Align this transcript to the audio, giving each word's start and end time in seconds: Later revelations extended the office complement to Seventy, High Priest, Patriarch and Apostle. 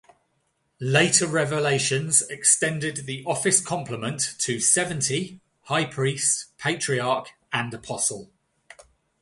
Later 0.79 1.27
revelations 1.27 2.23
extended 2.23 3.05
the 3.05 3.23
office 3.27 3.61
complement 3.61 4.33
to 4.39 4.59
Seventy, 4.59 5.39
High 5.65 5.85
Priest, 5.85 6.57
Patriarch 6.57 7.29
and 7.53 7.71
Apostle. 7.71 8.31